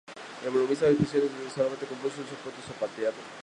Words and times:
El 0.43 0.49
violinista 0.49 0.87
español 0.87 1.29
Pablo 1.29 1.49
Sarasate 1.51 1.85
compuso 1.85 2.21
un 2.21 2.25
famoso 2.25 2.67
Zapateado. 2.73 3.13